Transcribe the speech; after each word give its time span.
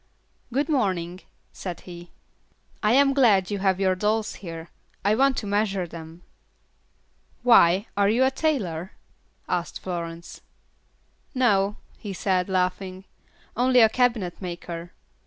"Good 0.51 0.67
morning," 0.67 1.19
said 1.53 1.81
he, 1.81 2.09
"I 2.81 2.93
am 2.93 3.13
glad 3.13 3.51
you 3.51 3.59
have 3.59 3.79
your 3.79 3.93
dolls 3.93 4.33
here; 4.41 4.69
I 5.05 5.13
want 5.13 5.37
to 5.37 5.45
measure 5.45 5.85
them." 5.85 6.23
"Why, 7.43 7.85
are 7.95 8.09
you 8.09 8.23
a 8.25 8.31
tailor?" 8.31 8.93
asked 9.47 9.79
Florence. 9.79 10.41
"No," 11.35 11.75
he 11.99 12.13
said, 12.13 12.49
laughing, 12.49 13.05
"only 13.55 13.79
a 13.81 13.89
cabinetmaker. 13.89 14.89